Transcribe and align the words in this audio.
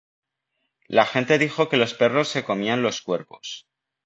La 0.87 1.05
gente 1.05 1.37
dijo 1.37 1.69
que 1.69 1.77
los 1.77 1.93
perros 1.93 2.27
se 2.27 2.43
comían 2.43 2.81
los 2.81 3.03
cuerpos. 3.03 3.67